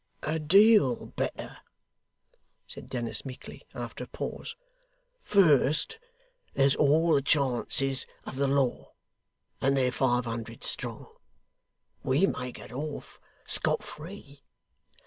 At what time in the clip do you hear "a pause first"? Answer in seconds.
4.03-5.99